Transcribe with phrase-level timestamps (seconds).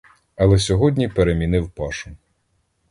[0.35, 2.15] Але сьогодні перемінив пашу.